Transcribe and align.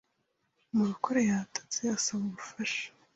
Murokore 0.75 1.21
yatatse 1.29 1.79
asaba 1.97 2.23
ubufasha 2.29 2.85